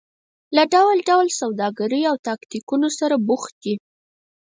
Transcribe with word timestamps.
له 0.55 0.63
ډول 0.73 0.97
ډول 1.09 1.27
سوداګریو 1.39 2.09
او 2.11 2.15
تاکتیکونو 2.27 2.87
سره 2.99 3.15
بوخت 3.27 3.53
دي. 3.63 3.75